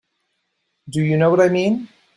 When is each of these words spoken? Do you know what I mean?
Do 0.89 1.03
you 1.03 1.15
know 1.15 1.29
what 1.29 1.41
I 1.41 1.49
mean? 1.49 1.87